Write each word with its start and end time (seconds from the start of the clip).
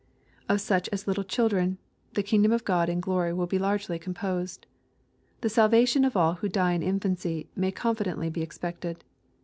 "Of 0.49 0.61
such 0.61 0.89
as 0.89 1.05
little 1.05 1.23
children," 1.23 1.77
the 2.15 2.23
kingdom 2.23 2.51
of 2.51 2.65
God 2.65 2.89
in 2.89 2.99
glory 3.01 3.33
will 3.33 3.45
be 3.45 3.59
largely 3.59 3.99
composed. 3.99 4.65
The 5.41 5.49
salvation 5.49 6.03
of 6.05 6.17
all 6.17 6.33
who 6.33 6.49
die 6.49 6.73
in 6.73 6.81
infancy 6.81 7.49
may 7.55 7.69
confidently 7.71 8.31
be 8.31 8.41
expected. 8.41 9.03